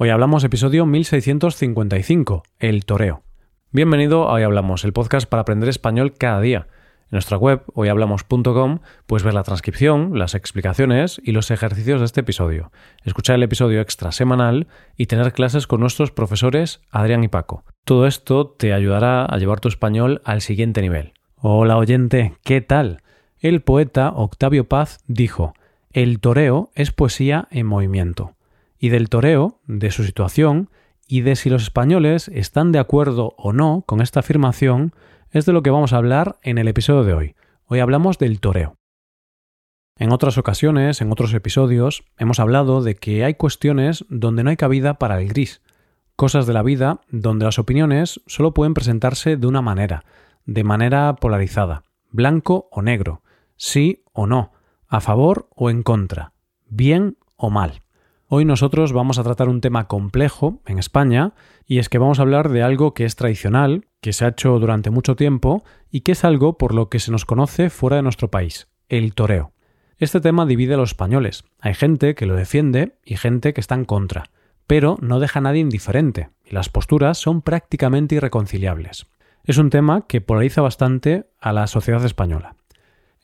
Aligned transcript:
Hoy 0.00 0.10
hablamos 0.10 0.44
episodio 0.44 0.86
1655, 0.86 2.44
el 2.60 2.84
toreo. 2.84 3.24
Bienvenido 3.72 4.28
a 4.28 4.34
Hoy 4.34 4.44
Hablamos, 4.44 4.84
el 4.84 4.92
podcast 4.92 5.28
para 5.28 5.40
aprender 5.42 5.68
español 5.68 6.14
cada 6.16 6.40
día. 6.40 6.68
En 7.00 7.08
nuestra 7.16 7.36
web, 7.36 7.64
hoyhablamos.com, 7.74 8.78
puedes 9.08 9.24
ver 9.24 9.34
la 9.34 9.42
transcripción, 9.42 10.16
las 10.16 10.36
explicaciones 10.36 11.20
y 11.24 11.32
los 11.32 11.50
ejercicios 11.50 11.98
de 11.98 12.06
este 12.06 12.20
episodio, 12.20 12.70
escuchar 13.02 13.34
el 13.34 13.42
episodio 13.42 13.80
extra 13.80 14.12
semanal 14.12 14.68
y 14.96 15.06
tener 15.06 15.32
clases 15.32 15.66
con 15.66 15.80
nuestros 15.80 16.12
profesores 16.12 16.80
Adrián 16.92 17.24
y 17.24 17.28
Paco. 17.28 17.64
Todo 17.84 18.06
esto 18.06 18.46
te 18.46 18.72
ayudará 18.72 19.24
a 19.24 19.36
llevar 19.38 19.58
tu 19.58 19.66
español 19.66 20.22
al 20.24 20.42
siguiente 20.42 20.80
nivel. 20.80 21.12
Hola 21.34 21.76
oyente, 21.76 22.34
¿qué 22.44 22.60
tal? 22.60 23.02
El 23.40 23.62
poeta 23.62 24.12
Octavio 24.14 24.68
Paz 24.68 25.00
dijo, 25.08 25.54
el 25.90 26.20
toreo 26.20 26.70
es 26.76 26.92
poesía 26.92 27.48
en 27.50 27.66
movimiento 27.66 28.37
y 28.78 28.90
del 28.90 29.08
toreo, 29.08 29.60
de 29.66 29.90
su 29.90 30.04
situación 30.04 30.70
y 31.06 31.22
de 31.22 31.36
si 31.36 31.50
los 31.50 31.62
españoles 31.62 32.28
están 32.28 32.72
de 32.72 32.78
acuerdo 32.78 33.34
o 33.36 33.52
no 33.52 33.82
con 33.86 34.00
esta 34.00 34.20
afirmación, 34.20 34.92
es 35.30 35.46
de 35.46 35.52
lo 35.52 35.62
que 35.62 35.70
vamos 35.70 35.92
a 35.92 35.96
hablar 35.96 36.38
en 36.42 36.58
el 36.58 36.68
episodio 36.68 37.04
de 37.04 37.14
hoy. 37.14 37.34
Hoy 37.64 37.80
hablamos 37.80 38.18
del 38.18 38.40
toreo. 38.40 38.76
En 39.96 40.12
otras 40.12 40.38
ocasiones, 40.38 41.00
en 41.00 41.10
otros 41.10 41.34
episodios, 41.34 42.04
hemos 42.18 42.38
hablado 42.38 42.82
de 42.82 42.94
que 42.94 43.24
hay 43.24 43.34
cuestiones 43.34 44.04
donde 44.08 44.44
no 44.44 44.50
hay 44.50 44.56
cabida 44.56 44.94
para 44.94 45.20
el 45.20 45.28
gris, 45.28 45.60
cosas 46.14 46.46
de 46.46 46.52
la 46.52 46.62
vida 46.62 47.00
donde 47.10 47.46
las 47.46 47.58
opiniones 47.58 48.20
solo 48.26 48.54
pueden 48.54 48.74
presentarse 48.74 49.36
de 49.36 49.46
una 49.46 49.60
manera, 49.60 50.04
de 50.46 50.62
manera 50.64 51.16
polarizada, 51.16 51.82
blanco 52.10 52.68
o 52.70 52.80
negro, 52.80 53.22
sí 53.56 54.04
o 54.12 54.26
no, 54.26 54.52
a 54.86 55.00
favor 55.00 55.48
o 55.54 55.68
en 55.68 55.82
contra, 55.82 56.32
bien 56.68 57.18
o 57.36 57.50
mal. 57.50 57.82
Hoy 58.30 58.44
nosotros 58.44 58.92
vamos 58.92 59.18
a 59.18 59.22
tratar 59.22 59.48
un 59.48 59.62
tema 59.62 59.88
complejo 59.88 60.60
en 60.66 60.78
España 60.78 61.32
y 61.66 61.78
es 61.78 61.88
que 61.88 61.96
vamos 61.96 62.18
a 62.18 62.22
hablar 62.22 62.50
de 62.50 62.62
algo 62.62 62.92
que 62.92 63.06
es 63.06 63.16
tradicional, 63.16 63.86
que 64.02 64.12
se 64.12 64.26
ha 64.26 64.28
hecho 64.28 64.58
durante 64.58 64.90
mucho 64.90 65.16
tiempo 65.16 65.64
y 65.90 66.02
que 66.02 66.12
es 66.12 66.24
algo 66.24 66.58
por 66.58 66.74
lo 66.74 66.90
que 66.90 66.98
se 66.98 67.10
nos 67.10 67.24
conoce 67.24 67.70
fuera 67.70 67.96
de 67.96 68.02
nuestro 68.02 68.30
país, 68.30 68.68
el 68.90 69.14
toreo. 69.14 69.52
Este 69.96 70.20
tema 70.20 70.44
divide 70.44 70.74
a 70.74 70.76
los 70.76 70.90
españoles. 70.90 71.44
Hay 71.58 71.72
gente 71.72 72.14
que 72.14 72.26
lo 72.26 72.36
defiende 72.36 72.98
y 73.02 73.16
gente 73.16 73.54
que 73.54 73.62
está 73.62 73.76
en 73.76 73.86
contra, 73.86 74.24
pero 74.66 74.98
no 75.00 75.20
deja 75.20 75.38
a 75.38 75.42
nadie 75.42 75.62
indiferente 75.62 76.28
y 76.44 76.54
las 76.54 76.68
posturas 76.68 77.16
son 77.16 77.40
prácticamente 77.40 78.16
irreconciliables. 78.16 79.06
Es 79.44 79.56
un 79.56 79.70
tema 79.70 80.06
que 80.06 80.20
polariza 80.20 80.60
bastante 80.60 81.30
a 81.40 81.54
la 81.54 81.66
sociedad 81.66 82.04
española. 82.04 82.56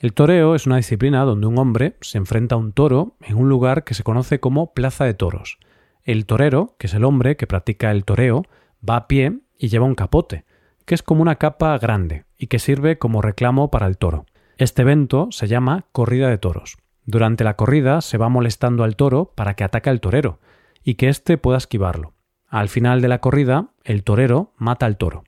El 0.04 0.12
toreo 0.12 0.54
es 0.54 0.66
una 0.66 0.76
disciplina 0.76 1.24
donde 1.24 1.46
un 1.46 1.58
hombre 1.58 1.96
se 2.02 2.18
enfrenta 2.18 2.56
a 2.56 2.58
un 2.58 2.74
toro 2.74 3.16
en 3.22 3.36
un 3.36 3.48
lugar 3.48 3.84
que 3.84 3.94
se 3.94 4.02
conoce 4.02 4.38
como 4.38 4.74
plaza 4.74 5.06
de 5.06 5.14
toros. 5.14 5.58
El 6.02 6.26
torero, 6.26 6.76
que 6.78 6.88
es 6.88 6.92
el 6.92 7.04
hombre 7.04 7.38
que 7.38 7.46
practica 7.46 7.90
el 7.90 8.04
toreo, 8.04 8.42
va 8.86 8.96
a 8.96 9.08
pie 9.08 9.38
y 9.56 9.68
lleva 9.68 9.86
un 9.86 9.94
capote, 9.94 10.44
que 10.84 10.94
es 10.94 11.02
como 11.02 11.22
una 11.22 11.36
capa 11.36 11.78
grande 11.78 12.26
y 12.36 12.48
que 12.48 12.58
sirve 12.58 12.98
como 12.98 13.22
reclamo 13.22 13.70
para 13.70 13.86
el 13.86 13.96
toro. 13.96 14.26
Este 14.58 14.82
evento 14.82 15.28
se 15.30 15.48
llama 15.48 15.86
corrida 15.90 16.28
de 16.28 16.36
toros. 16.36 16.76
Durante 17.06 17.42
la 17.42 17.56
corrida 17.56 18.02
se 18.02 18.18
va 18.18 18.28
molestando 18.28 18.84
al 18.84 18.96
toro 18.96 19.32
para 19.34 19.54
que 19.54 19.64
ataque 19.64 19.88
al 19.88 20.02
torero 20.02 20.38
y 20.82 20.96
que 20.96 21.08
éste 21.08 21.38
pueda 21.38 21.56
esquivarlo. 21.56 22.12
Al 22.46 22.68
final 22.68 23.00
de 23.00 23.08
la 23.08 23.22
corrida, 23.22 23.70
el 23.84 24.04
torero 24.04 24.52
mata 24.58 24.84
al 24.84 24.98
toro. 24.98 25.24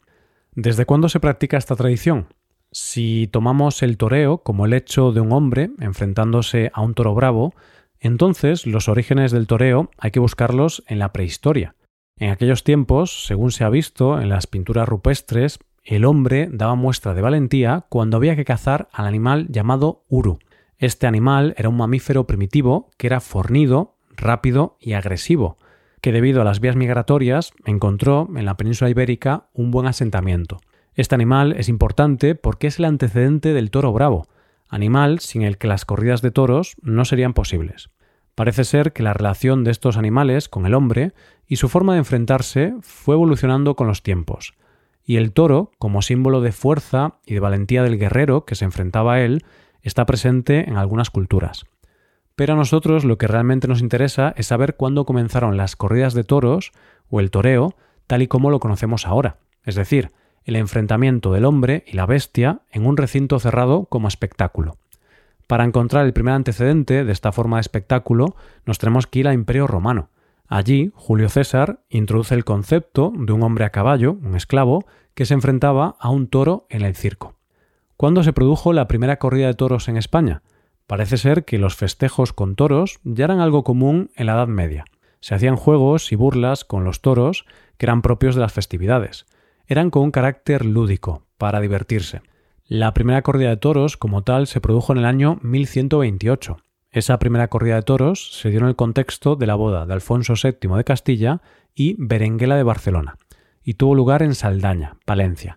¿Desde 0.52 0.84
cuándo 0.84 1.08
se 1.08 1.18
practica 1.18 1.56
esta 1.56 1.76
tradición? 1.76 2.26
Si 2.78 3.26
tomamos 3.32 3.82
el 3.82 3.96
toreo 3.96 4.42
como 4.42 4.66
el 4.66 4.74
hecho 4.74 5.10
de 5.10 5.22
un 5.22 5.32
hombre 5.32 5.70
enfrentándose 5.80 6.70
a 6.74 6.82
un 6.82 6.92
toro 6.92 7.14
bravo, 7.14 7.54
entonces 8.00 8.66
los 8.66 8.90
orígenes 8.90 9.32
del 9.32 9.46
toreo 9.46 9.90
hay 9.96 10.10
que 10.10 10.20
buscarlos 10.20 10.84
en 10.86 10.98
la 10.98 11.10
prehistoria. 11.10 11.74
En 12.18 12.28
aquellos 12.28 12.64
tiempos, 12.64 13.24
según 13.24 13.50
se 13.50 13.64
ha 13.64 13.70
visto 13.70 14.20
en 14.20 14.28
las 14.28 14.46
pinturas 14.46 14.86
rupestres, 14.86 15.58
el 15.84 16.04
hombre 16.04 16.50
daba 16.52 16.74
muestra 16.74 17.14
de 17.14 17.22
valentía 17.22 17.86
cuando 17.88 18.18
había 18.18 18.36
que 18.36 18.44
cazar 18.44 18.88
al 18.92 19.06
animal 19.06 19.46
llamado 19.48 20.04
uru. 20.10 20.38
Este 20.76 21.06
animal 21.06 21.54
era 21.56 21.70
un 21.70 21.78
mamífero 21.78 22.26
primitivo 22.26 22.90
que 22.98 23.06
era 23.06 23.20
fornido, 23.20 23.96
rápido 24.18 24.76
y 24.80 24.92
agresivo, 24.92 25.56
que 26.02 26.12
debido 26.12 26.42
a 26.42 26.44
las 26.44 26.60
vías 26.60 26.76
migratorias 26.76 27.54
encontró 27.64 28.28
en 28.36 28.44
la 28.44 28.58
península 28.58 28.90
ibérica 28.90 29.48
un 29.54 29.70
buen 29.70 29.86
asentamiento. 29.86 30.58
Este 30.96 31.14
animal 31.14 31.52
es 31.58 31.68
importante 31.68 32.34
porque 32.34 32.68
es 32.68 32.78
el 32.78 32.86
antecedente 32.86 33.52
del 33.52 33.70
toro 33.70 33.92
bravo, 33.92 34.26
animal 34.66 35.18
sin 35.18 35.42
el 35.42 35.58
que 35.58 35.66
las 35.66 35.84
corridas 35.84 36.22
de 36.22 36.30
toros 36.30 36.74
no 36.80 37.04
serían 37.04 37.34
posibles. 37.34 37.90
Parece 38.34 38.64
ser 38.64 38.94
que 38.94 39.02
la 39.02 39.12
relación 39.12 39.62
de 39.62 39.72
estos 39.72 39.98
animales 39.98 40.48
con 40.48 40.64
el 40.64 40.72
hombre 40.72 41.12
y 41.46 41.56
su 41.56 41.68
forma 41.68 41.92
de 41.92 41.98
enfrentarse 41.98 42.74
fue 42.80 43.14
evolucionando 43.14 43.76
con 43.76 43.86
los 43.86 44.02
tiempos, 44.02 44.54
y 45.04 45.16
el 45.16 45.32
toro, 45.32 45.70
como 45.78 46.00
símbolo 46.00 46.40
de 46.40 46.52
fuerza 46.52 47.18
y 47.26 47.34
de 47.34 47.40
valentía 47.40 47.82
del 47.82 47.98
guerrero 47.98 48.46
que 48.46 48.54
se 48.54 48.64
enfrentaba 48.64 49.14
a 49.14 49.20
él, 49.20 49.44
está 49.82 50.06
presente 50.06 50.66
en 50.66 50.78
algunas 50.78 51.10
culturas. 51.10 51.66
Pero 52.36 52.54
a 52.54 52.56
nosotros 52.56 53.04
lo 53.04 53.18
que 53.18 53.28
realmente 53.28 53.68
nos 53.68 53.82
interesa 53.82 54.32
es 54.38 54.46
saber 54.46 54.76
cuándo 54.76 55.04
comenzaron 55.04 55.58
las 55.58 55.76
corridas 55.76 56.14
de 56.14 56.24
toros 56.24 56.72
o 57.10 57.20
el 57.20 57.30
toreo 57.30 57.74
tal 58.06 58.22
y 58.22 58.28
como 58.28 58.50
lo 58.50 58.60
conocemos 58.60 59.06
ahora, 59.06 59.36
es 59.62 59.74
decir, 59.74 60.12
el 60.46 60.54
enfrentamiento 60.54 61.32
del 61.32 61.44
hombre 61.44 61.84
y 61.88 61.96
la 61.96 62.06
bestia 62.06 62.60
en 62.70 62.86
un 62.86 62.96
recinto 62.96 63.40
cerrado 63.40 63.86
como 63.86 64.06
espectáculo. 64.06 64.78
Para 65.48 65.64
encontrar 65.64 66.06
el 66.06 66.12
primer 66.12 66.34
antecedente 66.34 67.04
de 67.04 67.12
esta 67.12 67.32
forma 67.32 67.56
de 67.56 67.62
espectáculo, 67.62 68.36
nos 68.64 68.78
tenemos 68.78 69.08
que 69.08 69.18
ir 69.18 69.28
al 69.28 69.34
Imperio 69.34 69.66
Romano. 69.66 70.08
Allí, 70.46 70.92
Julio 70.94 71.28
César 71.28 71.80
introduce 71.88 72.34
el 72.34 72.44
concepto 72.44 73.12
de 73.16 73.32
un 73.32 73.42
hombre 73.42 73.64
a 73.64 73.70
caballo, 73.70 74.18
un 74.22 74.36
esclavo, 74.36 74.86
que 75.14 75.26
se 75.26 75.34
enfrentaba 75.34 75.96
a 75.98 76.10
un 76.10 76.28
toro 76.28 76.66
en 76.70 76.82
el 76.82 76.94
circo. 76.94 77.34
¿Cuándo 77.96 78.22
se 78.22 78.32
produjo 78.32 78.72
la 78.72 78.86
primera 78.86 79.18
corrida 79.18 79.48
de 79.48 79.54
toros 79.54 79.88
en 79.88 79.96
España? 79.96 80.42
Parece 80.86 81.16
ser 81.16 81.44
que 81.44 81.58
los 81.58 81.74
festejos 81.74 82.32
con 82.32 82.54
toros 82.54 83.00
ya 83.02 83.24
eran 83.24 83.40
algo 83.40 83.64
común 83.64 84.10
en 84.14 84.26
la 84.26 84.34
Edad 84.34 84.46
Media. 84.46 84.84
Se 85.18 85.34
hacían 85.34 85.56
juegos 85.56 86.12
y 86.12 86.16
burlas 86.16 86.64
con 86.64 86.84
los 86.84 87.00
toros 87.00 87.46
que 87.78 87.86
eran 87.86 88.02
propios 88.02 88.36
de 88.36 88.42
las 88.42 88.52
festividades 88.52 89.26
eran 89.66 89.90
con 89.90 90.02
un 90.02 90.10
carácter 90.10 90.64
lúdico, 90.64 91.26
para 91.38 91.60
divertirse. 91.60 92.22
La 92.66 92.94
primera 92.94 93.22
corrida 93.22 93.50
de 93.50 93.56
toros, 93.56 93.96
como 93.96 94.22
tal, 94.22 94.46
se 94.46 94.60
produjo 94.60 94.92
en 94.92 94.98
el 94.98 95.04
año 95.04 95.38
1128. 95.42 96.56
Esa 96.90 97.18
primera 97.18 97.48
corrida 97.48 97.76
de 97.76 97.82
toros 97.82 98.38
se 98.40 98.50
dio 98.50 98.60
en 98.60 98.66
el 98.66 98.76
contexto 98.76 99.36
de 99.36 99.46
la 99.46 99.54
boda 99.54 99.86
de 99.86 99.92
Alfonso 99.92 100.34
VII 100.42 100.76
de 100.76 100.84
Castilla 100.84 101.42
y 101.74 101.94
Berenguela 101.98 102.56
de 102.56 102.62
Barcelona, 102.62 103.18
y 103.62 103.74
tuvo 103.74 103.94
lugar 103.94 104.22
en 104.22 104.34
Saldaña, 104.34 104.96
Palencia. 105.04 105.56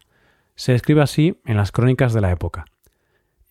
Se 0.56 0.74
describe 0.74 1.02
así 1.02 1.40
en 1.46 1.56
las 1.56 1.72
crónicas 1.72 2.14
de 2.14 2.22
la 2.22 2.32
época. 2.32 2.66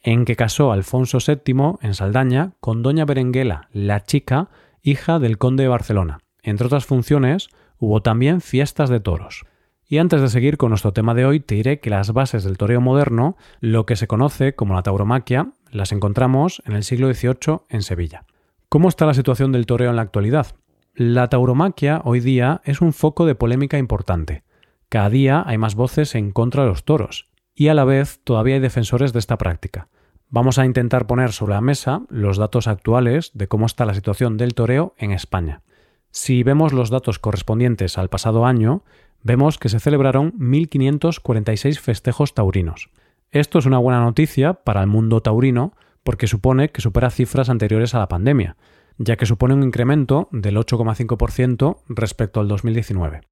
En 0.03 0.25
que 0.25 0.37
casó 0.37 0.71
Alfonso 0.71 1.19
VII 1.27 1.79
en 1.81 1.95
Saldaña 1.95 2.53
con 2.61 2.83
doña 2.83 3.07
Berenguela, 3.07 3.69
la 3.73 4.05
chica, 4.05 4.51
hija 4.83 5.19
del 5.19 5.39
conde 5.39 5.65
de 5.65 5.69
Barcelona. 5.71 6.21
Entre 6.43 6.67
otras 6.67 6.85
funciones, 6.85 7.49
hubo 7.79 8.03
también 8.03 8.41
fiestas 8.41 8.91
de 8.91 9.01
toros. 9.01 9.47
Y 9.91 9.97
antes 9.97 10.21
de 10.21 10.29
seguir 10.29 10.59
con 10.59 10.69
nuestro 10.69 10.93
tema 10.93 11.15
de 11.15 11.25
hoy, 11.25 11.41
te 11.41 11.55
diré 11.55 11.81
que 11.81 11.89
las 11.89 12.13
bases 12.13 12.45
del 12.45 12.59
toreo 12.59 12.83
moderno, 12.83 13.39
lo 13.61 13.87
que 13.87 13.97
se 13.97 14.07
conoce 14.07 14.55
como 14.55 14.75
la 14.75 14.83
tauromaquia, 14.83 15.53
las 15.71 15.93
encontramos 15.93 16.63
en 16.67 16.75
el 16.75 16.85
siglo 16.85 17.13
XVIII 17.13 17.61
en 17.71 17.83
Sevilla. 17.83 18.25
¿Cómo 18.69 18.91
está 18.91 19.07
la 19.07 19.15
situación 19.15 19.51
del 19.51 19.65
toreo 19.65 19.89
en 19.89 19.97
la 19.97 20.03
actualidad? 20.03 20.49
La 20.95 21.29
tauromaquia 21.29 22.03
hoy 22.05 22.21
día 22.21 22.61
es 22.65 22.83
un 22.83 22.93
foco 22.93 23.25
de 23.25 23.35
polémica 23.35 23.79
importante. 23.79 24.45
Cada 24.91 25.09
día 25.09 25.43
hay 25.47 25.57
más 25.57 25.75
voces 25.75 26.15
en 26.15 26.33
contra 26.33 26.65
de 26.65 26.69
los 26.69 26.85
toros, 26.85 27.31
y 27.55 27.69
a 27.69 27.75
la 27.75 27.85
vez 27.85 28.21
todavía 28.25 28.57
hay 28.57 28.61
defensores 28.61 29.15
de 29.15 29.21
esta 29.21 29.39
práctica. 29.39 29.89
Vamos 30.29 30.59
a 30.59 30.67
intentar 30.67 31.07
poner 31.07 31.33
sobre 31.33 31.55
la 31.55 31.63
mesa 31.63 32.03
los 32.11 32.37
datos 32.37 32.69
actuales 32.69 33.31
de 33.33 33.49
cómo 33.49 33.65
está 33.65 33.87
la 33.87 33.95
situación 33.95 34.37
del 34.37 34.53
toreo 34.53 34.95
en 34.99 35.13
España. 35.13 35.63
Si 36.11 36.43
vemos 36.43 36.73
los 36.73 36.91
datos 36.91 37.19
correspondientes 37.19 37.97
al 37.97 38.09
pasado 38.09 38.45
año, 38.45 38.83
vemos 39.23 39.59
que 39.59 39.69
se 39.69 39.81
celebraron 39.81 40.33
1.546 40.39 41.79
festejos 41.79 42.35
taurinos. 42.35 42.91
Esto 43.31 43.59
es 43.59 43.67
una 43.67 43.79
buena 43.79 44.01
noticia 44.01 44.55
para 44.55 44.81
el 44.81 44.87
mundo 44.87 45.21
taurino 45.21 45.75
porque 46.03 46.27
supone 46.27 46.71
que 46.71 46.81
supera 46.81 47.11
cifras 47.11 47.51
anteriores 47.51 47.95
a 47.95 47.99
la 47.99 48.09
pandemia, 48.09 48.57
ya 48.97 49.17
que 49.17 49.27
supone 49.27 49.55
un 49.55 49.63
incremento 49.63 50.29
del 50.33 50.57
8,5% 50.57 51.79
respecto 51.89 52.41
al 52.41 52.49
2019. 52.49 53.23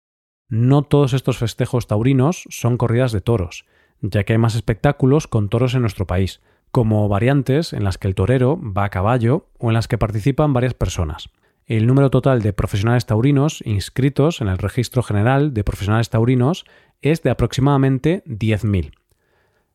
No 0.49 0.83
todos 0.83 1.13
estos 1.13 1.39
festejos 1.39 1.87
taurinos 1.87 2.45
son 2.51 2.77
corridas 2.77 3.13
de 3.13 3.21
toros, 3.21 3.65
ya 4.01 4.25
que 4.25 4.35
hay 4.35 4.39
más 4.39 4.55
espectáculos 4.55 5.27
con 5.27 5.49
toros 5.49 5.75
en 5.75 5.81
nuestro 5.81 6.07
país, 6.07 6.43
como 6.71 7.09
variantes 7.09 7.73
en 7.73 7.85
las 7.85 7.97
que 7.97 8.09
el 8.09 8.15
torero 8.15 8.61
va 8.61 8.85
a 8.85 8.91
caballo 8.91 9.49
o 9.59 9.71
en 9.71 9.75
las 9.75 9.89
que 9.89 9.99
participan 9.99 10.53
varias 10.53 10.75
personas 10.75 11.31
el 11.67 11.89
número 11.89 12.11
total 12.11 12.43
de 12.43 12.53
profesionales 12.53 13.07
taurinos 13.07 13.61
inscritos 13.67 14.41
en 14.41 14.47
el 14.47 14.59
Registro 14.59 15.03
General 15.03 15.53
de 15.53 15.65
Profesionales 15.65 16.11
Taurinos 16.11 16.65
es 17.03 17.25
de 17.25 17.31
aproximadamente 17.31 18.23
10.000. 18.27 18.93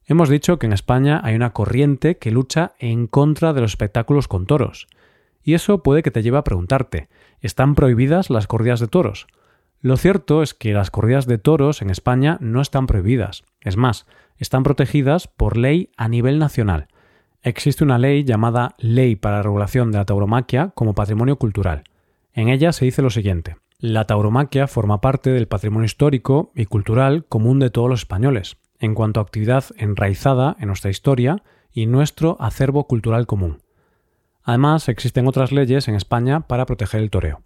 Hemos 0.06 0.30
dicho 0.30 0.58
que 0.58 0.68
en 0.68 0.74
España 0.74 1.20
hay 1.22 1.36
una 1.36 1.52
corriente 1.52 2.18
que 2.18 2.32
lucha 2.32 2.74
en 2.80 3.08
contra 3.08 3.52
de 3.52 3.62
los 3.62 3.72
espectáculos 3.72 4.28
con 4.28 4.46
toros, 4.46 4.88
Y 5.44 5.56
eso 5.56 5.82
puede 5.82 6.04
que 6.04 6.12
te 6.12 6.22
lleve 6.22 6.38
a 6.38 6.44
preguntarte, 6.44 7.10
¿están 7.42 7.74
prohibidas 7.74 8.30
las 8.30 8.48
corridas 8.48 8.80
de 8.80 8.88
toros? 8.88 9.28
Lo 9.82 9.98
cierto 9.98 10.44
es 10.44 10.54
que 10.54 10.74
las 10.74 10.92
corridas 10.92 11.26
de 11.26 11.40
toros 11.40 11.82
en 11.82 11.90
España 11.90 12.38
no 12.40 12.62
están 12.62 12.86
prohibidas. 12.86 13.44
Es 13.60 13.76
más, 13.76 14.06
están 14.38 14.62
protegidas 14.62 15.28
por 15.28 15.58
ley 15.58 15.90
a 15.98 16.08
nivel 16.08 16.38
nacional. 16.38 16.88
Existe 17.44 17.84
una 17.84 17.98
ley 17.98 18.24
llamada 18.24 18.76
Ley 18.78 19.16
para 19.16 19.38
la 19.38 19.44
Regulación 19.44 19.92
de 19.92 19.98
la 19.98 20.06
Tauromaquia 20.06 20.74
como 20.76 20.94
Patrimonio 20.94 21.38
Cultural. 21.38 21.84
En 22.34 22.50
ella 22.50 22.72
se 22.72 22.86
dice 22.86 23.02
lo 23.02 23.10
siguiente. 23.10 23.58
La 23.80 24.06
tauromaquia 24.06 24.68
forma 24.68 25.02
parte 25.02 25.32
del 25.32 25.48
patrimonio 25.48 25.86
histórico 25.86 26.52
y 26.54 26.66
cultural 26.66 27.26
común 27.26 27.58
de 27.58 27.72
todos 27.72 27.90
los 27.90 28.02
españoles, 28.02 28.58
en 28.78 28.94
cuanto 28.94 29.20
a 29.20 29.24
actividad 29.24 29.64
enraizada 29.78 30.56
en 30.60 30.68
nuestra 30.68 30.92
historia 30.92 31.42
y 31.74 31.88
nuestro 31.88 32.38
acervo 32.40 32.86
cultural 32.86 33.26
común. 33.26 33.64
Además, 34.44 34.88
existen 34.88 35.28
otras 35.28 35.52
leyes 35.52 35.88
en 35.88 35.96
España 35.96 36.42
para 36.42 36.68
proteger 36.68 37.02
el 37.02 37.10
toreo. 37.10 37.42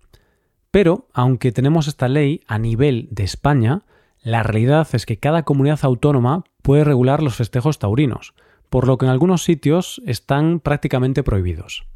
Pero, 0.72 1.08
aunque 1.14 1.54
tenemos 1.54 1.88
esta 1.88 2.10
ley 2.10 2.42
a 2.48 2.60
nivel 2.60 3.08
de 3.12 3.24
España, 3.24 3.84
la 4.22 4.44
realidad 4.44 4.90
es 4.92 5.06
que 5.06 5.20
cada 5.20 5.44
comunidad 5.44 5.80
autónoma 5.84 6.44
puede 6.62 6.84
regular 6.84 7.24
los 7.24 7.36
festejos 7.36 7.80
taurinos, 7.80 8.34
por 8.76 8.88
lo 8.88 8.98
que 8.98 9.06
en 9.06 9.12
algunos 9.12 9.46
sitios 9.46 10.02
están 10.06 10.60
prácticamente 10.60 11.24
prohibidos. 11.24 11.88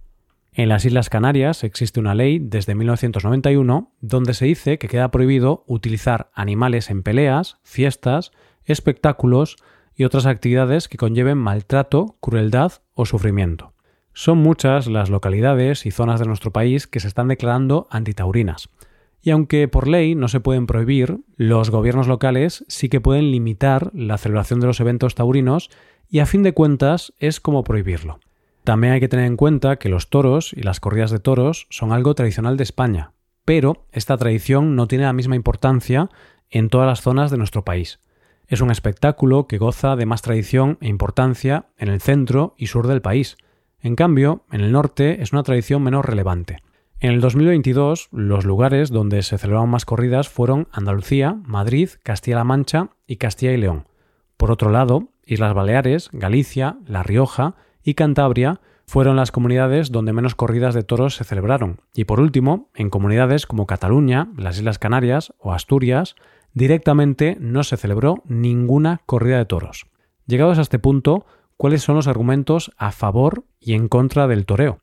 En 0.54 0.70
las 0.70 0.86
Islas 0.86 1.10
Canarias 1.10 1.66
existe 1.66 2.00
una 2.00 2.16
ley 2.16 2.40
desde 2.40 2.74
1991 2.74 3.92
donde 4.00 4.34
se 4.34 4.46
dice 4.46 4.78
que 4.78 4.88
queda 4.88 5.12
prohibido 5.12 5.66
utilizar 5.68 6.32
animales 6.34 6.90
en 6.90 7.04
peleas, 7.04 7.58
fiestas, 7.64 8.32
espectáculos 8.64 9.58
y 9.94 10.06
otras 10.06 10.26
actividades 10.26 10.88
que 10.88 10.96
conlleven 10.96 11.38
maltrato, 11.38 12.16
crueldad 12.22 12.72
o 12.94 13.06
sufrimiento. 13.06 13.74
Son 14.14 14.38
muchas 14.38 14.88
las 14.88 15.10
localidades 15.10 15.86
y 15.86 15.92
zonas 15.92 16.22
de 16.22 16.28
nuestro 16.28 16.54
país 16.54 16.88
que 16.88 17.02
se 17.02 17.10
están 17.10 17.28
declarando 17.28 17.88
antitaurinas. 17.90 18.70
Y 19.22 19.32
aunque 19.32 19.68
por 19.68 19.88
ley 19.88 20.16
no 20.16 20.28
se 20.28 20.40
pueden 20.40 20.66
prohibir, 20.66 21.20
los 21.36 21.70
gobiernos 21.70 22.08
locales 22.08 22.64
sí 22.68 22.90
que 22.90 23.02
pueden 23.02 23.32
limitar 23.32 23.92
la 23.94 24.18
celebración 24.18 24.60
de 24.60 24.68
los 24.68 24.80
eventos 24.80 25.16
taurinos 25.16 25.70
y 26.10 26.20
a 26.20 26.26
fin 26.26 26.44
de 26.44 26.54
cuentas 26.54 27.14
es 27.20 27.40
como 27.40 27.64
prohibirlo. 27.64 28.20
También 28.64 28.94
hay 28.94 29.00
que 29.00 29.10
tener 29.10 29.26
en 29.26 29.38
cuenta 29.38 29.78
que 29.78 29.90
los 29.90 30.10
toros 30.10 30.54
y 30.54 30.62
las 30.62 30.80
corridas 30.80 31.12
de 31.12 31.20
toros 31.20 31.68
son 31.70 31.92
algo 31.92 32.16
tradicional 32.16 32.58
de 32.58 32.64
España, 32.64 33.12
pero 33.46 33.86
esta 33.92 34.18
tradición 34.18 34.76
no 34.76 34.88
tiene 34.88 35.06
la 35.06 35.14
misma 35.14 35.36
importancia 35.36 36.10
en 36.50 36.70
todas 36.70 36.88
las 36.88 37.02
zonas 37.02 37.32
de 37.32 37.38
nuestro 37.38 37.64
país. 37.64 38.00
Es 38.48 38.62
un 38.62 38.72
espectáculo 38.72 39.48
que 39.48 39.58
goza 39.58 39.96
de 39.96 40.06
más 40.06 40.22
tradición 40.22 40.78
e 40.82 40.88
importancia 40.88 41.68
en 41.78 41.90
el 41.90 42.02
centro 42.02 42.56
y 42.58 42.68
sur 42.68 42.88
del 42.88 43.02
país, 43.02 43.38
en 43.82 43.96
cambio, 43.96 44.44
en 44.52 44.62
el 44.62 44.72
norte 44.72 45.22
es 45.22 45.32
una 45.32 45.44
tradición 45.44 45.82
menos 45.82 46.04
relevante. 46.04 46.62
En 47.02 47.12
el 47.12 47.22
2022, 47.22 48.10
los 48.12 48.44
lugares 48.44 48.90
donde 48.90 49.24
se 49.24 49.38
celebraron 49.38 49.70
más 49.70 49.86
corridas 49.86 50.28
fueron 50.28 50.68
Andalucía, 50.74 51.38
Madrid, 51.46 51.92
Castilla-La 52.04 52.44
Mancha 52.44 52.90
y 53.08 53.16
Castilla 53.16 53.54
y 53.54 53.58
León. 53.58 53.88
Por 54.36 54.52
otro 54.52 54.70
lado, 54.70 55.08
Islas 55.26 55.54
Baleares, 55.54 56.10
Galicia, 56.12 56.78
La 56.86 57.02
Rioja 57.02 57.56
y 57.84 57.94
Cantabria 57.94 58.60
fueron 58.86 59.16
las 59.16 59.32
comunidades 59.32 59.94
donde 59.94 60.12
menos 60.12 60.36
corridas 60.36 60.76
de 60.76 60.84
toros 60.84 61.16
se 61.16 61.24
celebraron. 61.24 61.80
Y 61.94 62.04
por 62.04 62.20
último, 62.20 62.70
en 62.76 62.90
comunidades 62.90 63.46
como 63.46 63.66
Cataluña, 63.66 64.28
las 64.36 64.58
Islas 64.58 64.78
Canarias 64.78 65.32
o 65.40 65.54
Asturias, 65.54 66.16
directamente 66.54 67.38
no 67.40 67.64
se 67.64 67.78
celebró 67.78 68.24
ninguna 68.26 69.04
corrida 69.06 69.38
de 69.38 69.46
toros. 69.46 69.86
Llegados 70.26 70.58
a 70.58 70.64
este 70.64 70.80
punto, 70.80 71.26
cuáles 71.56 71.82
son 71.82 71.96
los 71.96 72.10
argumentos 72.10 72.72
a 72.76 72.92
favor 72.92 73.46
y 73.58 73.74
en 73.74 73.88
contra 73.88 74.28
del 74.28 74.46
toreo. 74.46 74.82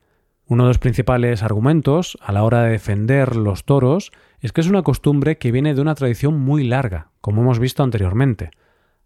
Uno 0.49 0.63
de 0.63 0.69
los 0.69 0.79
principales 0.79 1.43
argumentos 1.43 2.17
a 2.21 2.31
la 2.31 2.45
hora 2.45 2.63
de 2.63 2.71
defender 2.71 3.35
los 3.35 3.65
toros 3.65 4.13
es 4.39 4.53
que 4.53 4.61
es 4.61 4.69
una 4.69 4.83
costumbre 4.83 5.39
que 5.39 5.51
viene 5.51 5.75
de 5.75 5.81
una 5.81 5.97
tradición 5.97 6.39
muy 6.39 6.63
larga, 6.63 7.11
como 7.21 7.43
hemos 7.43 7.59
visto 7.59 7.83
anteriormente. 7.83 8.51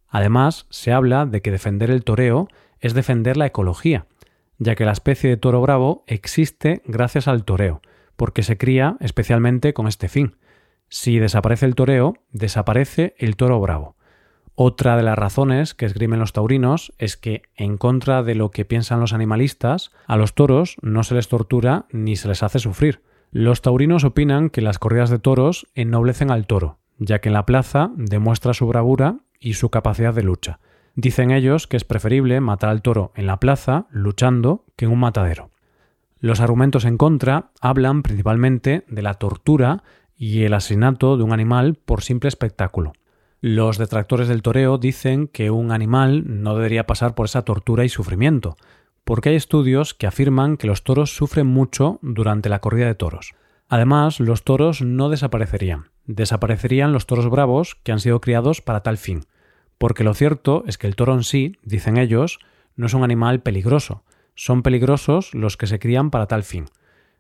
Además, 0.06 0.66
se 0.68 0.92
habla 0.92 1.24
de 1.24 1.40
que 1.40 1.50
defender 1.50 1.90
el 1.90 2.04
toreo 2.04 2.48
es 2.78 2.92
defender 2.92 3.38
la 3.38 3.46
ecología, 3.46 4.06
ya 4.58 4.74
que 4.74 4.84
la 4.84 4.92
especie 4.92 5.30
de 5.30 5.38
toro 5.38 5.62
bravo 5.62 6.04
existe 6.06 6.82
gracias 6.84 7.26
al 7.26 7.44
toreo, 7.44 7.80
porque 8.16 8.42
se 8.42 8.58
cría 8.58 8.98
especialmente 9.00 9.72
con 9.72 9.88
este 9.88 10.08
fin. 10.08 10.36
Si 10.90 11.18
desaparece 11.18 11.64
el 11.64 11.74
toreo, 11.74 12.16
desaparece 12.32 13.14
el 13.16 13.36
toro 13.36 13.58
bravo. 13.60 13.96
Otra 14.62 14.98
de 14.98 15.02
las 15.02 15.18
razones 15.18 15.72
que 15.72 15.86
esgrimen 15.86 16.20
los 16.20 16.34
taurinos 16.34 16.92
es 16.98 17.16
que, 17.16 17.44
en 17.56 17.78
contra 17.78 18.22
de 18.22 18.34
lo 18.34 18.50
que 18.50 18.66
piensan 18.66 19.00
los 19.00 19.14
animalistas, 19.14 19.90
a 20.06 20.18
los 20.18 20.34
toros 20.34 20.76
no 20.82 21.02
se 21.02 21.14
les 21.14 21.28
tortura 21.28 21.86
ni 21.92 22.14
se 22.14 22.28
les 22.28 22.42
hace 22.42 22.58
sufrir. 22.58 23.00
Los 23.30 23.62
taurinos 23.62 24.04
opinan 24.04 24.50
que 24.50 24.60
las 24.60 24.78
corridas 24.78 25.08
de 25.08 25.18
toros 25.18 25.66
ennoblecen 25.74 26.30
al 26.30 26.46
toro, 26.46 26.76
ya 26.98 27.22
que 27.22 27.30
en 27.30 27.32
la 27.32 27.46
plaza 27.46 27.90
demuestra 27.96 28.52
su 28.52 28.66
bravura 28.66 29.20
y 29.40 29.54
su 29.54 29.70
capacidad 29.70 30.12
de 30.12 30.24
lucha. 30.24 30.60
Dicen 30.94 31.30
ellos 31.30 31.66
que 31.66 31.78
es 31.78 31.84
preferible 31.84 32.42
matar 32.42 32.68
al 32.68 32.82
toro 32.82 33.12
en 33.14 33.26
la 33.26 33.40
plaza, 33.40 33.86
luchando, 33.88 34.66
que 34.76 34.84
en 34.84 34.90
un 34.90 35.00
matadero. 35.00 35.48
Los 36.18 36.40
argumentos 36.40 36.84
en 36.84 36.98
contra 36.98 37.50
hablan 37.62 38.02
principalmente 38.02 38.84
de 38.88 39.00
la 39.00 39.14
tortura 39.14 39.84
y 40.18 40.42
el 40.42 40.52
asesinato 40.52 41.16
de 41.16 41.22
un 41.22 41.32
animal 41.32 41.76
por 41.76 42.02
simple 42.02 42.28
espectáculo. 42.28 42.92
Los 43.42 43.78
detractores 43.78 44.28
del 44.28 44.42
toreo 44.42 44.76
dicen 44.76 45.26
que 45.26 45.50
un 45.50 45.72
animal 45.72 46.42
no 46.42 46.54
debería 46.54 46.86
pasar 46.86 47.14
por 47.14 47.24
esa 47.24 47.42
tortura 47.42 47.86
y 47.86 47.88
sufrimiento, 47.88 48.58
porque 49.04 49.30
hay 49.30 49.36
estudios 49.36 49.94
que 49.94 50.06
afirman 50.06 50.58
que 50.58 50.66
los 50.66 50.84
toros 50.84 51.16
sufren 51.16 51.46
mucho 51.46 51.98
durante 52.02 52.50
la 52.50 52.58
corrida 52.58 52.86
de 52.86 52.94
toros. 52.94 53.32
Además, 53.68 54.20
los 54.20 54.44
toros 54.44 54.82
no 54.82 55.08
desaparecerían. 55.08 55.86
Desaparecerían 56.04 56.92
los 56.92 57.06
toros 57.06 57.30
bravos 57.30 57.76
que 57.76 57.92
han 57.92 58.00
sido 58.00 58.20
criados 58.20 58.60
para 58.60 58.82
tal 58.82 58.98
fin, 58.98 59.24
porque 59.78 60.04
lo 60.04 60.12
cierto 60.12 60.64
es 60.66 60.76
que 60.76 60.86
el 60.86 60.94
toro 60.96 61.14
en 61.14 61.24
sí, 61.24 61.56
dicen 61.62 61.96
ellos, 61.96 62.40
no 62.76 62.86
es 62.86 62.94
un 62.94 63.04
animal 63.04 63.40
peligroso, 63.40 64.04
son 64.34 64.62
peligrosos 64.62 65.34
los 65.34 65.56
que 65.56 65.66
se 65.66 65.78
crían 65.78 66.10
para 66.10 66.26
tal 66.26 66.42
fin. 66.42 66.66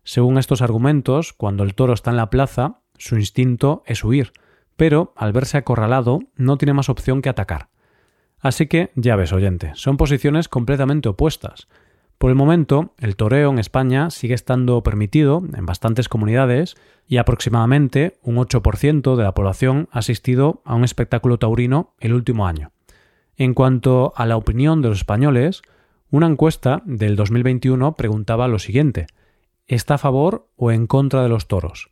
Según 0.04 0.36
estos 0.36 0.60
argumentos, 0.60 1.32
cuando 1.32 1.62
el 1.62 1.74
toro 1.74 1.94
está 1.94 2.10
en 2.10 2.18
la 2.18 2.28
plaza, 2.28 2.80
su 2.98 3.16
instinto 3.16 3.82
es 3.86 4.04
huir, 4.04 4.32
pero 4.80 5.12
al 5.14 5.34
verse 5.34 5.58
acorralado 5.58 6.20
no 6.36 6.56
tiene 6.56 6.72
más 6.72 6.88
opción 6.88 7.20
que 7.20 7.28
atacar. 7.28 7.68
Así 8.38 8.66
que, 8.66 8.88
ya 8.94 9.14
ves, 9.14 9.30
oyente, 9.30 9.72
son 9.74 9.98
posiciones 9.98 10.48
completamente 10.48 11.10
opuestas. 11.10 11.68
Por 12.16 12.30
el 12.30 12.34
momento, 12.34 12.94
el 12.96 13.14
toreo 13.14 13.50
en 13.50 13.58
España 13.58 14.08
sigue 14.08 14.32
estando 14.32 14.82
permitido 14.82 15.42
en 15.54 15.66
bastantes 15.66 16.08
comunidades 16.08 16.76
y 17.06 17.18
aproximadamente 17.18 18.18
un 18.22 18.36
8% 18.36 19.16
de 19.16 19.22
la 19.22 19.34
población 19.34 19.90
ha 19.92 19.98
asistido 19.98 20.62
a 20.64 20.76
un 20.76 20.84
espectáculo 20.84 21.38
taurino 21.38 21.92
el 21.98 22.14
último 22.14 22.46
año. 22.46 22.72
En 23.36 23.52
cuanto 23.52 24.14
a 24.16 24.24
la 24.24 24.38
opinión 24.38 24.80
de 24.80 24.88
los 24.88 25.00
españoles, 25.00 25.60
una 26.10 26.26
encuesta 26.26 26.80
del 26.86 27.16
2021 27.16 27.96
preguntaba 27.96 28.48
lo 28.48 28.58
siguiente: 28.58 29.08
¿está 29.66 29.96
a 29.96 29.98
favor 29.98 30.48
o 30.56 30.72
en 30.72 30.86
contra 30.86 31.22
de 31.22 31.28
los 31.28 31.48
toros? 31.48 31.90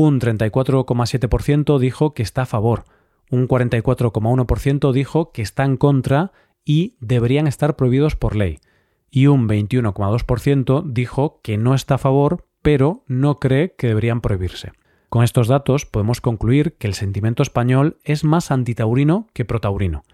Un 0.00 0.20
34,7% 0.20 1.80
dijo 1.80 2.14
que 2.14 2.22
está 2.22 2.42
a 2.42 2.46
favor, 2.46 2.84
un 3.32 3.48
44,1% 3.48 4.92
dijo 4.92 5.32
que 5.32 5.42
está 5.42 5.64
en 5.64 5.76
contra 5.76 6.30
y 6.64 6.94
deberían 7.00 7.48
estar 7.48 7.74
prohibidos 7.74 8.14
por 8.14 8.36
ley, 8.36 8.60
y 9.10 9.26
un 9.26 9.48
21,2% 9.48 10.84
dijo 10.84 11.40
que 11.42 11.58
no 11.58 11.74
está 11.74 11.96
a 11.96 11.98
favor, 11.98 12.46
pero 12.62 13.02
no 13.08 13.40
cree 13.40 13.74
que 13.74 13.88
deberían 13.88 14.20
prohibirse. 14.20 14.70
Con 15.08 15.24
estos 15.24 15.48
datos 15.48 15.84
podemos 15.84 16.20
concluir 16.20 16.74
que 16.74 16.86
el 16.86 16.94
sentimiento 16.94 17.42
español 17.42 17.98
es 18.04 18.22
más 18.22 18.52
antitaurino 18.52 19.26
que 19.32 19.44
protaurino. 19.44 20.04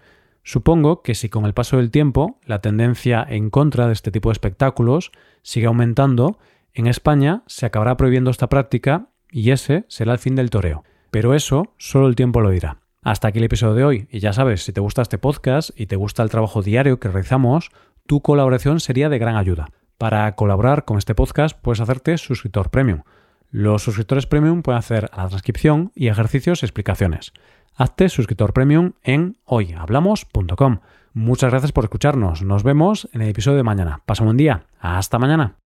Supongo 0.41 1.03
que 1.03 1.13
si 1.13 1.29
con 1.29 1.45
el 1.45 1.53
paso 1.53 1.77
del 1.77 1.91
tiempo 1.91 2.39
la 2.43 2.59
tendencia 2.59 3.23
en 3.29 3.51
contra 3.51 3.85
de 3.85 3.93
este 3.93 4.09
tipo 4.09 4.29
de 4.29 4.33
espectáculos 4.33 5.11
sigue 5.43 5.67
aumentando, 5.67 6.39
en 6.73 6.87
España 6.87 7.43
se 7.45 7.67
acabará 7.67 7.97
prohibiendo 7.97 8.31
esta 8.31 8.49
práctica 8.49 9.09
y 9.31 9.51
ese 9.51 9.85
será 9.87 10.13
el 10.13 10.19
fin 10.19 10.35
del 10.35 10.49
toreo. 10.49 10.83
Pero 11.11 11.33
eso 11.33 11.73
solo 11.77 12.07
el 12.07 12.15
tiempo 12.15 12.41
lo 12.41 12.49
dirá. 12.49 12.77
Hasta 13.01 13.27
aquí 13.27 13.37
el 13.37 13.45
episodio 13.45 13.75
de 13.75 13.83
hoy, 13.83 14.07
y 14.11 14.19
ya 14.19 14.33
sabes, 14.33 14.63
si 14.63 14.73
te 14.73 14.81
gusta 14.81 15.01
este 15.01 15.17
podcast 15.17 15.69
y 15.75 15.85
te 15.85 15.95
gusta 15.95 16.23
el 16.23 16.29
trabajo 16.29 16.61
diario 16.61 16.99
que 16.99 17.07
realizamos, 17.07 17.69
tu 18.07 18.21
colaboración 18.21 18.79
sería 18.79 19.09
de 19.09 19.19
gran 19.19 19.35
ayuda. 19.35 19.69
Para 19.97 20.35
colaborar 20.35 20.85
con 20.85 20.97
este 20.97 21.15
podcast 21.15 21.57
puedes 21.59 21.79
hacerte 21.81 22.17
suscriptor 22.17 22.69
premium. 22.69 23.03
Los 23.51 23.83
suscriptores 23.83 24.25
premium 24.25 24.61
pueden 24.61 24.79
hacer 24.79 25.09
la 25.15 25.27
transcripción 25.27 25.91
y 25.95 26.07
ejercicios 26.07 26.61
y 26.61 26.65
explicaciones. 26.65 27.31
Hazte 27.75 28.09
suscriptor 28.09 28.53
premium 28.53 28.93
en 29.03 29.37
hoyhablamos.com. 29.45 30.79
Muchas 31.13 31.51
gracias 31.51 31.71
por 31.71 31.85
escucharnos. 31.85 32.41
Nos 32.41 32.63
vemos 32.63 33.07
en 33.13 33.21
el 33.21 33.29
episodio 33.29 33.57
de 33.57 33.63
mañana. 33.63 34.01
Pasa 34.05 34.23
un 34.23 34.27
buen 34.27 34.37
día. 34.37 34.65
Hasta 34.79 35.19
mañana. 35.19 35.55